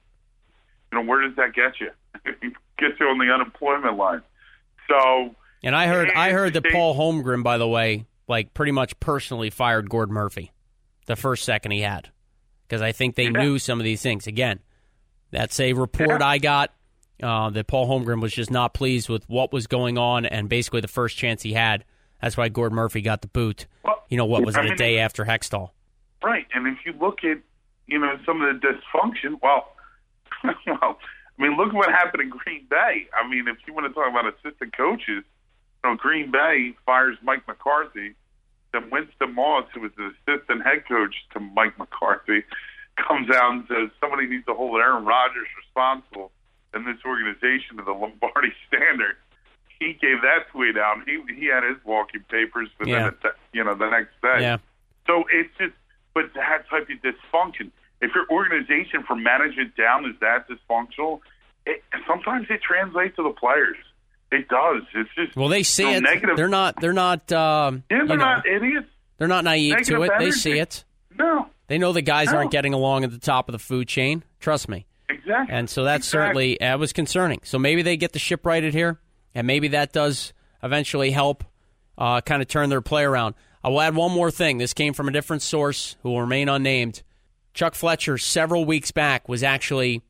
[0.91, 1.91] you know where does that get you?
[2.25, 4.21] It gets you on the unemployment line.
[4.89, 8.99] So And I heard I heard that Paul Holmgren, by the way, like pretty much
[8.99, 10.51] personally fired Gord Murphy
[11.05, 12.09] the first second he had
[12.71, 14.27] because I think they knew some of these things.
[14.27, 14.59] Again,
[15.29, 16.25] that's a report Yeah.
[16.25, 16.73] I got
[17.21, 20.79] uh, that Paul Holmgren was just not pleased with what was going on, and basically
[20.79, 21.83] the first chance he had,
[22.21, 23.67] that's why Gord Murphy got the boot.
[23.83, 25.71] Well, You know what was I it a day after Hextall?
[26.23, 27.39] right, and if you look at
[27.87, 29.73] you know some of the dysfunction, well,
[30.65, 30.97] well,
[31.37, 33.09] I mean, look what happened in Green Bay.
[33.13, 37.17] I mean, if you want to talk about assistant coaches, you know, Green Bay fires
[37.21, 38.15] Mike McCarthy.
[38.73, 42.43] Then Winston Moss, who was the assistant head coach to Mike McCarthy,
[42.95, 46.31] comes out and says somebody needs to hold Aaron Rodgers responsible
[46.73, 49.15] in this organization to the Lombardi standard.
[49.79, 50.97] He gave that tweet out.
[51.05, 53.09] He he had his walking papers within Yeah.
[53.21, 54.41] te- you know the next day.
[54.41, 54.57] Yeah.
[55.07, 55.73] So it's just,
[56.13, 57.71] but that type of dysfunction.
[57.99, 61.19] If your organization from management down is that dysfunctional,
[61.65, 63.77] it, sometimes it translates to the players.
[64.31, 64.83] It does.
[64.95, 66.01] It's just Well, they see so it.
[66.03, 66.37] Negative.
[66.37, 66.79] They're not.
[66.79, 67.31] They're not.
[67.31, 68.87] Um, yeah, they're know, not idiots.
[69.17, 70.19] they're not naive to negative it.
[70.19, 70.83] They see it.
[71.17, 72.37] No, They know the guys No.
[72.37, 74.23] aren't getting along at the top of the food chain.
[74.39, 74.85] Trust me.
[75.09, 75.53] exactly.
[75.55, 76.19] And so that Exactly.
[76.19, 77.41] certainly that was concerning.
[77.43, 78.99] So maybe they get the ship righted here,
[79.35, 80.31] and maybe that does
[80.63, 81.43] eventually help
[81.97, 83.35] uh, kind of turn their play around.
[83.63, 84.57] I will add one more thing.
[84.57, 87.03] This came from a different source who will remain unnamed.
[87.53, 90.01] Chuck Fletcher, several weeks back, was actually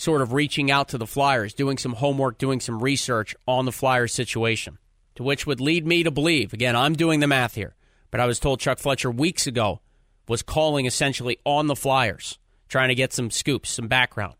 [0.00, 3.72] sort of reaching out to the Flyers, doing some homework, doing some research on the
[3.72, 4.78] Flyers situation,
[5.14, 7.74] to which would lead me to believe again, I'm doing the math here,
[8.10, 9.82] but I was told Chuck Fletcher weeks ago
[10.26, 14.36] was calling essentially on the Flyers, trying to get some scoops, some background.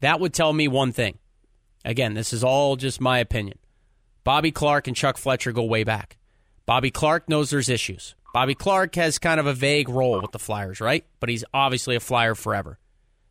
[0.00, 1.18] That would tell me one thing.
[1.84, 3.58] Again, this is all just my opinion.
[4.24, 6.16] Bobby Clarke and Chuck Fletcher go way back.
[6.64, 8.14] Bobby Clarke knows there's issues.
[8.32, 11.04] Bobby Clarke has kind of a vague role with the Flyers, right?
[11.20, 12.78] But he's obviously a Flyer forever.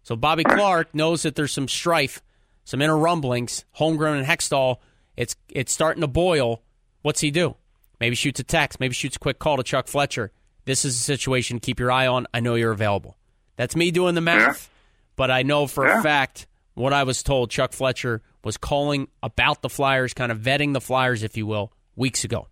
[0.08, 2.22] So Bobby Clarke knows that there's some strife,
[2.64, 3.66] some inner rumblings.
[3.78, 4.78] Holmgren and Hextall,
[5.18, 6.62] it's it's starting to boil.
[7.02, 7.58] What's he do?
[8.00, 8.80] Maybe shoots a text.
[8.80, 10.32] Maybe shoots a quick call to Chuck Fletcher.
[10.64, 11.60] This is a situation.
[11.60, 12.26] To keep your eye on.
[12.34, 13.18] I know you're available.
[13.58, 14.70] That's me doing the math,
[15.18, 17.50] but I know for a fact what I was told.
[17.50, 21.74] Chuck Fletcher was calling about the Flyers, kind of vetting the Flyers, if you will,
[21.98, 22.48] weeks ago.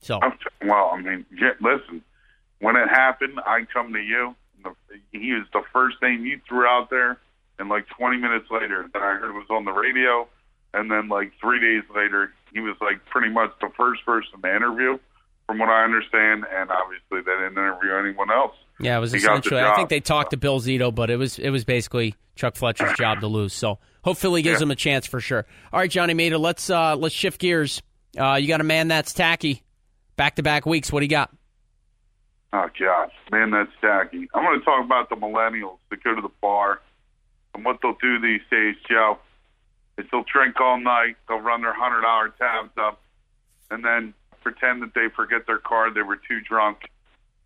[0.00, 0.18] So
[0.64, 2.02] well, I mean, yeah, listen.
[2.58, 4.34] When it happened, I come to you.
[4.88, 7.18] The, he was the first name you threw out there,
[7.58, 10.28] and like 20 minutes later, that I heard it was on the radio,
[10.74, 14.56] and then like three days later, he was like pretty much the first person to
[14.56, 14.98] interview,
[15.46, 18.54] from what I understand, and obviously they didn't interview anyone else.
[18.80, 19.60] Yeah, it was He essentially.
[19.62, 22.92] I think they talked to Bill Zito, but it was it was basically Chuck Fletcher's
[22.98, 23.52] job to lose.
[23.54, 24.64] So hopefully, he gives Yeah.
[24.64, 25.46] him a chance for sure.
[25.72, 27.80] All right, Johnny Maida, let's uh, let's shift gears.
[28.18, 29.62] Uh, you got a man that's tacky,
[30.16, 30.92] back to back weeks.
[30.92, 31.30] What do you got?
[32.52, 34.28] Oh gosh, man, that's tacky.
[34.34, 36.80] I'm going to talk about the millennials that go to the bar
[37.54, 39.18] and what they'll do these days, Joe.
[39.98, 43.00] Is they'll drink all night, they'll run their hundred dollar tabs up,
[43.70, 46.90] and then pretend that they forget their card, they were too drunk,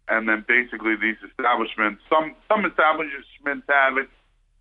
[0.08, 4.08] and then basically these establishments, some some establishments have it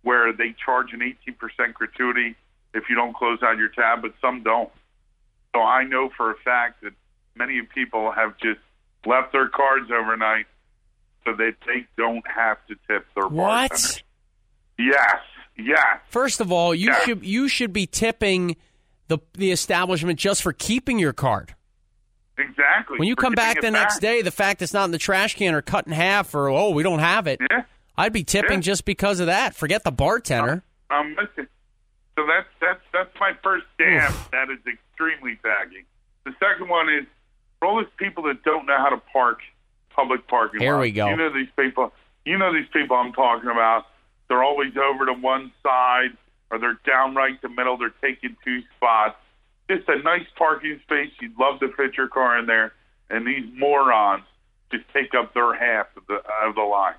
[0.02, 2.34] where they charge an 18% gratuity
[2.72, 4.70] if you don't close out your tab, but some don't.
[5.54, 6.92] So I know for a fact that
[7.34, 8.60] many people have just
[9.06, 10.46] left their cards overnight
[11.24, 14.02] so that they don't have to tip their What?
[14.78, 15.16] Yes,
[15.56, 15.84] yes.
[16.08, 17.00] First of all, you Yeah.
[17.04, 18.56] should you should be tipping
[19.08, 21.54] the the establishment just for keeping your card.
[22.38, 22.98] Exactly.
[22.98, 25.54] When you come back the next day, the fact it's not in the trash can
[25.54, 27.64] or cut in half or oh we don't have it, Yeah,
[27.98, 28.60] I'd be tipping Yeah.
[28.60, 29.54] just because of that.
[29.54, 30.62] Forget the bartender.
[30.88, 31.48] I'm listening.
[32.16, 34.12] So that's that's that's my first damn.
[34.32, 35.84] That is extremely tacky.
[36.24, 37.04] The second one is
[37.60, 39.40] for all these people that don't know how to park
[39.94, 40.82] public parking Here lots.
[40.82, 41.08] we go.
[41.08, 41.92] You know these people.
[42.24, 43.84] You know these people I'm talking about.
[44.28, 46.16] They're always over to one side,
[46.50, 47.76] or they're downright the middle.
[47.76, 49.16] They're taking two spots.
[49.70, 51.10] Just a nice parking space.
[51.20, 52.72] You'd love to fit your car in there,
[53.08, 54.24] and these morons
[54.72, 56.94] just take up their half of the of the line.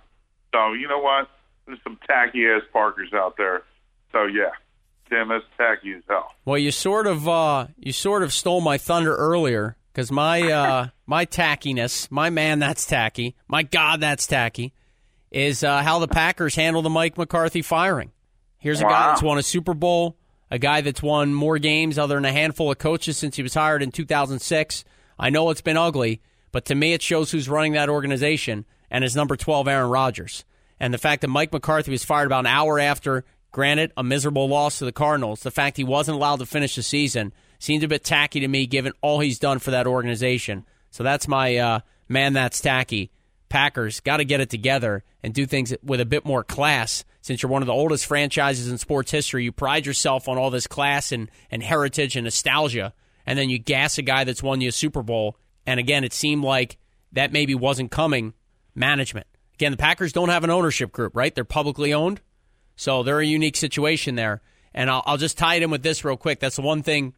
[0.53, 1.29] So you know what?
[1.65, 3.63] There's some tacky ass parkers out there.
[4.11, 4.51] So yeah,
[5.09, 6.33] damn, that's tacky as hell.
[6.45, 10.87] Well, you sort of uh, you sort of stole my thunder earlier because my uh,
[11.05, 13.35] my tackiness, my man, that's tacky.
[13.47, 14.73] My God, that's tacky.
[15.31, 18.11] Is uh, how the Packers handle the Mike McCarthy firing.
[18.57, 20.17] Here's a guy that's won a Super Bowl,
[20.51, 23.53] a guy that's won more games other than a handful of coaches since he was
[23.53, 24.83] hired in 2006.
[25.17, 29.03] I know it's been ugly, but to me, it shows who's running that organization and
[29.03, 30.43] is number 12, Aaron Rodgers.
[30.79, 34.47] And the fact that Mike McCarthy was fired about an hour after, granted, a miserable
[34.47, 37.87] loss to the Cardinals, the fact he wasn't allowed to finish the season seemed a
[37.87, 40.65] bit tacky to me given all he's done for that organization.
[40.89, 43.11] So that's my uh, man that's tacky.
[43.49, 47.05] Packers got to get it together and do things with a bit more class.
[47.21, 50.49] Since you're one of the oldest franchises in sports history, you pride yourself on all
[50.49, 52.93] this class and, and heritage and nostalgia,
[53.27, 55.37] and then you gas a guy that's won you a Super Bowl.
[55.67, 56.77] And again, it seemed like
[57.11, 58.33] that maybe wasn't coming.
[58.73, 59.27] Management.
[59.55, 61.35] Again, the Packers don't have an ownership group, right?
[61.35, 62.21] They're publicly owned.
[62.75, 64.41] So they're a unique situation there.
[64.73, 66.39] And I'll, I'll just tie it in with this real quick.
[66.39, 67.13] That's the one thing,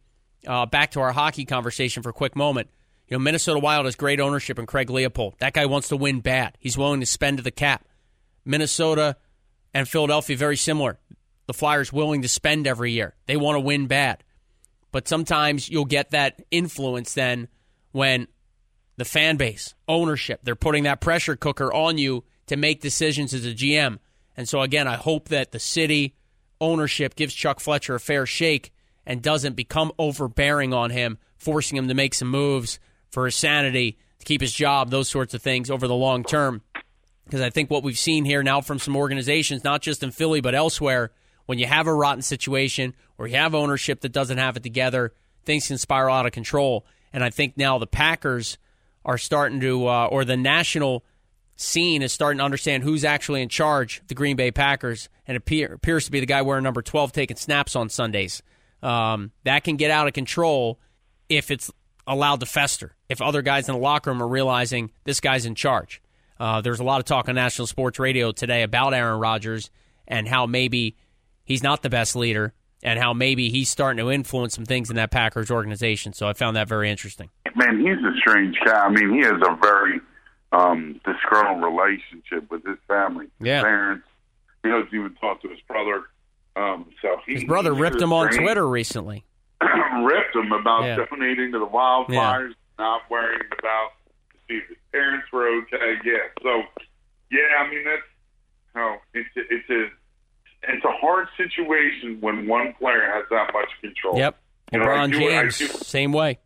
[0.46, 2.68] uh, back to our hockey conversation for a quick moment.
[3.08, 5.38] You know, Minnesota Wild has great ownership in Craig Leipold.
[5.38, 6.56] That guy wants to win bad.
[6.58, 7.86] He's willing to spend to the cap.
[8.44, 9.16] Minnesota
[9.72, 10.98] and Philadelphia, very similar.
[11.46, 13.14] The Flyers willing to spend every year.
[13.26, 14.24] They want to win bad.
[14.92, 17.48] But sometimes you'll get that influence then
[17.92, 18.28] when
[18.96, 23.44] the fan base, ownership, they're putting that pressure cooker on you to make decisions as
[23.44, 23.98] a GM.
[24.36, 26.14] And so, again, I hope that the city
[26.60, 28.72] ownership gives Chuck Fletcher a fair shake
[29.06, 32.78] and doesn't become overbearing on him, forcing him to make some moves
[33.10, 36.62] for his sanity, to keep his job, those sorts of things over the long term.
[37.24, 40.40] Because I think what we've seen here now from some organizations, not just in Philly,
[40.40, 41.10] but elsewhere,
[41.46, 45.12] when you have a rotten situation or you have ownership that doesn't have it together,
[45.44, 46.86] things can spiral out of control.
[47.12, 48.58] And I think now the Packers
[49.04, 51.04] are starting to, uh, or the national
[51.56, 55.72] scene is starting to understand who's actually in charge the Green Bay Packers, and appear,
[55.72, 58.42] appears to be the guy wearing number 12 taking snaps on Sundays.
[58.84, 60.78] Um, that can get out of control
[61.28, 61.70] if it's
[62.06, 65.54] allowed to fester, if other guys in the locker room are realizing this guy's in
[65.54, 66.02] charge.
[66.38, 69.70] Uh, there's a lot of talk on national sports radio today about Aaron Rodgers
[70.06, 70.96] and how maybe
[71.44, 74.96] he's not the best leader and how maybe he's starting to influence some things in
[74.96, 76.12] that Packers organization.
[76.12, 77.30] So I found that very interesting.
[77.56, 78.84] Man, he's a strange guy.
[78.84, 80.00] I mean, he has a very
[80.52, 83.62] um, disgruntled relationship with his family, his Yeah.
[83.62, 84.06] parents.
[84.62, 86.02] He doesn't even talk to his brother.
[86.56, 88.30] Um, so he, His brother ripped him on.
[88.30, 89.24] Twitter recently.
[89.60, 91.04] ripped him about Yeah.
[91.10, 93.90] donating to the wildfires, not worrying about
[94.32, 95.94] to see if his parents were okay.
[96.04, 96.62] Yeah, so
[97.30, 98.02] yeah, I mean that's
[98.76, 99.86] no, it's a, it's a
[100.72, 104.16] it's a hard situation when one player has that much control.
[104.18, 104.36] Yep.
[104.72, 106.38] You know, LeBron James, do- same way.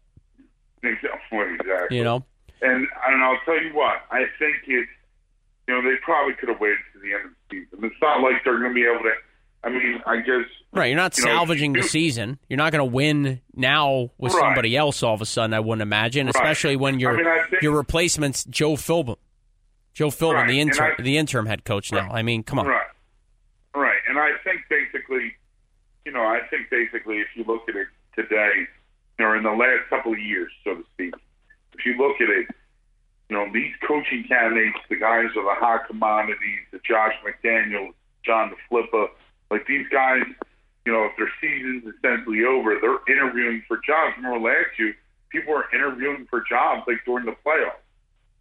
[0.82, 1.38] Exactly.
[1.60, 1.96] exactly.
[1.98, 2.24] You know,
[2.62, 4.88] And and I'll tell you what, I think it's
[5.66, 7.84] you know they probably could have waited to the end of the season.
[7.84, 9.12] It's not like they're going to be able to.
[9.68, 10.86] I mean, I guess right?
[10.86, 12.38] You're not you know, salvaging the season.
[12.48, 14.40] You're not going to win now with Right.
[14.40, 15.02] somebody else.
[15.02, 16.34] All of a sudden, I wouldn't imagine, Right.
[16.34, 19.16] especially when your I mean, think- your replacement's Joe Philbin.
[19.94, 22.08] Joe Philbin, Right, the interim, I- the interim head coach now.
[22.10, 22.66] I mean, come on.
[22.66, 22.86] Right.
[23.74, 24.00] Right.
[24.08, 25.34] And I think basically,
[26.04, 28.66] you know, I think basically if you look at it today,
[29.18, 31.14] or in the last couple of years, so to speak,
[31.76, 32.46] if you look at it,
[33.28, 37.92] you know, these coaching candidates, the guys are the hot commodities, the Josh McDaniels,
[38.24, 39.08] John DeFilippo,
[39.50, 40.22] like these guys,
[40.84, 44.16] you know, if their season's essentially over, they're interviewing for jobs.
[44.16, 44.94] Remember last year,
[45.30, 47.82] people were interviewing for jobs like during the playoffs.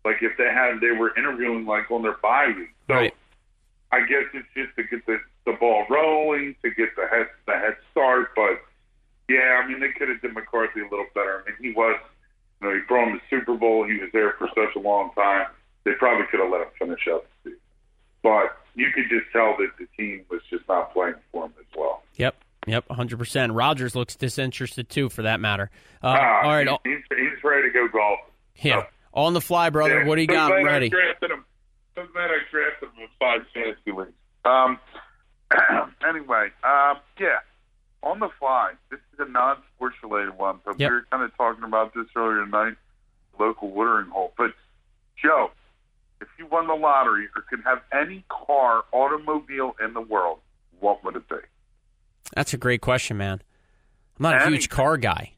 [0.06, 2.70] Like if they had, they were interviewing like on their bye week.
[2.88, 3.14] So Right.
[3.92, 7.54] I guess it's just to get the, the ball rolling, to get the head the
[7.54, 8.30] head start.
[8.36, 8.62] But
[9.30, 11.44] yeah, I mean they could have done McCarthy a little better.
[11.46, 12.00] I mean he was
[12.62, 13.86] You know, he brought him the Super Bowl.
[13.86, 15.48] He was there for such a long time.
[15.84, 17.26] They probably could have let him finish up.
[18.24, 21.66] But you could just tell that the team was just not playing for him as
[21.78, 22.04] well.
[22.16, 22.36] Yep.
[22.68, 23.56] Yep, 100%.
[23.56, 25.70] Rodgers looks disinterested too, for that matter.
[26.04, 26.68] Uh, Ah, all right.
[26.84, 28.20] he's, he's, ready to go golf.
[28.58, 28.84] yeah.
[29.14, 30.02] On the fly, brother.
[30.02, 30.90] Yeah, What do you got ready?
[30.90, 34.12] So glad I drafted him in five fantasy leagues.
[34.46, 34.78] Um,
[36.08, 37.40] anyway, um, yeah,
[38.04, 38.74] on the fly.
[38.92, 40.90] This is a non-sports related one, but Yep.
[40.90, 42.76] we were kind of talking about this earlier tonight.
[43.40, 44.52] Local watering hole, but
[45.22, 45.52] Joe,
[46.22, 50.40] if you won the lottery or could have any car, automobile in the world,
[50.80, 51.36] what would it be?
[52.36, 53.42] That's a great question, man.
[54.20, 55.34] I'm not a huge car guy.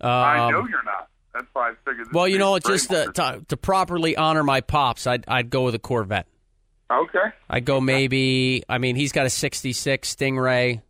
[0.00, 1.08] Um, I know you're not.
[1.34, 2.12] That's why I figured.
[2.12, 5.64] Well, you know, it's just to, to, to properly honor my pops, I'd, I'd go
[5.64, 6.26] with a Corvette.
[6.90, 7.18] okay.
[7.50, 10.82] I'd go maybe, I mean, he's got a 66 Stingray.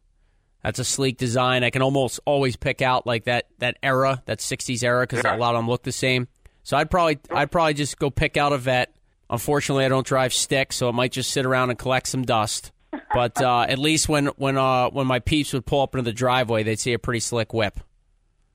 [0.62, 1.62] That's a sleek design.
[1.64, 5.36] I can almost always pick out like that, that era, that 60s era, because Yeah.
[5.36, 6.28] a lot of them look the same.
[6.64, 8.93] So I'd probably I'd probably just go pick out a vet.
[9.31, 12.72] Unfortunately, I don't drive stick, so it might just sit around and collect some dust.
[13.12, 16.12] But uh, at least when when uh, when my peeps would pull up into the
[16.14, 17.81] driveway, they'd see a pretty slick whip.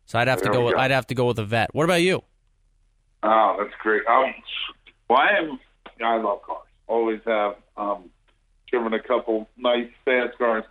[0.06, 0.66] So I'd have to go.
[0.66, 0.80] With, go.
[0.80, 1.74] I'd have to go with a vet.
[1.74, 2.24] What about you?
[3.22, 4.02] Oh, that's great.
[4.08, 4.34] Um,
[5.10, 5.60] well, I am.
[6.04, 6.68] I love cars.
[6.88, 7.56] Always have.
[7.78, 8.10] Um,
[8.70, 10.64] driven a couple nice fast cars.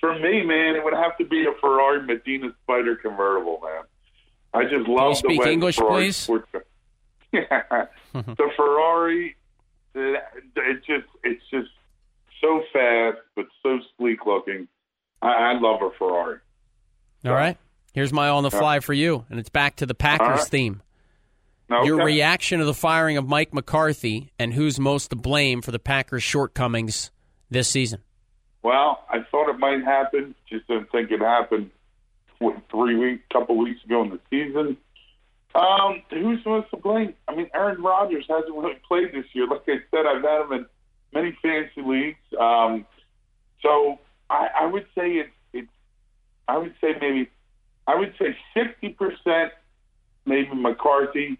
[0.00, 3.84] For me, man, it would have to be a Ferrari Modena Spider convertible, man.
[4.52, 6.16] I just love the speak way English, Ferrari please?
[6.16, 6.64] sports car-
[7.32, 7.86] Yeah,
[8.16, 8.32] Mm-hmm.
[8.32, 9.36] the Ferrari.
[9.94, 10.22] It,
[10.56, 11.70] it just it's just
[12.40, 14.68] so fast, but so sleek looking.
[15.22, 16.38] I, I love a Ferrari.
[17.24, 17.56] All right.
[17.92, 20.48] Here's my on the fly for you, and it's back to the Packers right.
[20.48, 20.82] theme.
[21.70, 21.86] Okay.
[21.86, 25.78] Your reaction to the firing of Mike McCarthy, and who's most to blame for the
[25.78, 27.10] Packers' shortcomings
[27.50, 28.02] this season?
[28.62, 30.34] Well, I thought it might happen.
[30.48, 31.70] Just didn't think it happened.
[32.38, 34.76] What, three weeks, couple weeks ago in the season.
[35.56, 37.14] Um, who's supposed to blame?
[37.28, 39.46] I mean, Aaron Rodgers hasn't really played this year.
[39.46, 40.66] Like I said, I've had him in
[41.14, 42.18] many fantasy leagues.
[42.38, 42.84] Um,
[43.62, 43.98] so
[44.28, 45.70] I, I would say it's it's.
[46.46, 47.30] I would say maybe,
[47.86, 49.52] I would say sixty percent
[50.26, 51.38] maybe McCarthy,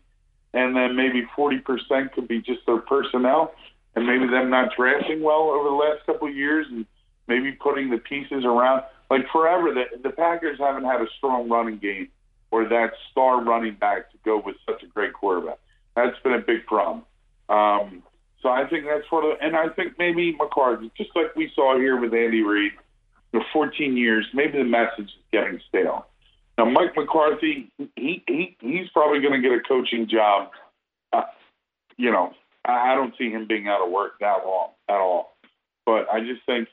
[0.54, 3.52] and then maybe forty percent could be just their personnel,
[3.96, 6.86] and maybe them not drafting well over the last couple of years, and
[7.28, 8.82] maybe putting the pieces around.
[9.10, 12.08] Like forever, the, the Packers haven't had a strong running game
[12.50, 15.58] or that star running back to go with such a great quarterback.
[15.94, 17.04] That's been a big problem.
[17.48, 18.02] Um,
[18.42, 21.98] so I think that's what, and I think maybe McCarthy, just like we saw here
[21.98, 22.72] with Andy Reid,
[23.32, 26.06] for 14 years, maybe the message is getting stale.
[26.58, 30.50] Now, Mike McCarthy, he, he he's probably going to get a coaching job.
[31.12, 31.22] Uh,
[31.96, 32.32] you know,
[32.64, 35.36] I, I don't see him being out of work that long at all.
[35.84, 36.68] But I just think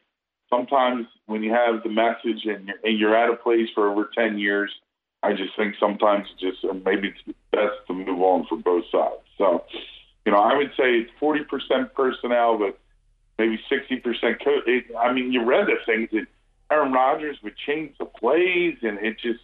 [0.49, 4.09] sometimes when you have the message and you're, and you're at a place for over
[4.17, 4.71] 10 years,
[5.24, 8.84] I just think sometimes it's just uh, maybe it's best to move on for both
[8.91, 9.24] sides.
[9.38, 9.63] So,
[10.26, 12.78] you know, I would say it's 40% personnel, but
[13.39, 14.03] maybe 60%
[14.43, 14.63] coach.
[14.67, 16.28] It, I mean, you read the things that
[16.69, 19.39] Aaron Rodgers would change the plays, and it just,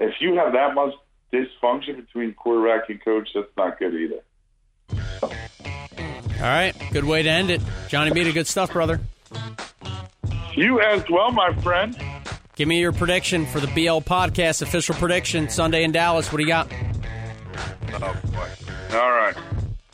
[0.00, 0.94] if you have that much
[1.32, 4.20] dysfunction between quarterback and coach, that's not good either.
[5.22, 7.60] All right, good way to end it.
[7.88, 9.00] Johnny Mita, good stuff, brother.
[10.54, 11.96] You as well, my friend.
[12.54, 16.30] Give me your prediction for the BL podcast official prediction Sunday in Dallas.
[16.30, 16.70] What do you got?
[17.94, 18.48] Oh, boy.
[18.96, 19.34] All right.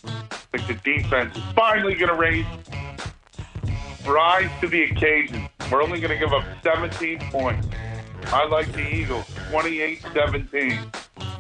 [0.05, 2.45] I think the defense is finally going to raise,
[4.05, 5.49] rise to the occasion.
[5.71, 7.69] We're only going to give up 17 points.
[8.27, 10.79] I like the Eagles, 28 17.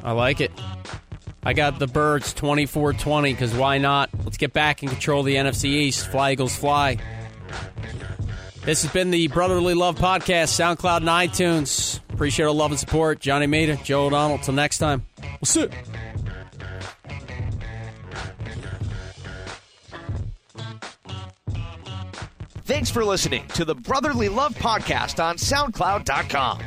[0.04, 0.52] I like it.
[1.42, 4.10] I got the Birds 24 20 because why not?
[4.22, 6.06] Let's get back and control the NFC East.
[6.08, 6.98] Fly, Eagles, fly.
[8.68, 12.00] This has been the Brotherly Love Podcast, SoundCloud and iTunes.
[12.12, 13.18] Appreciate all love and support.
[13.18, 14.36] Johnny Mita, Joe O'Donnell.
[14.36, 15.06] Till next time.
[15.22, 15.68] We'll see.
[22.66, 26.60] Thanks for listening to the Brotherly Love Podcast on SoundCloud.com.